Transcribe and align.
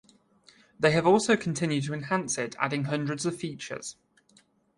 They 0.79 0.89
have 0.93 1.05
also 1.05 1.37
continued 1.37 1.83
to 1.83 1.93
enhance 1.93 2.39
it, 2.39 2.55
adding 2.59 2.85
hundreds 2.85 3.23
of 3.23 3.37
features. 3.37 3.97